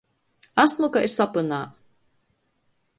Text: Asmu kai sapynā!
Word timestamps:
Asmu 0.63 0.89
kai 0.97 1.11
sapynā! 1.17 1.61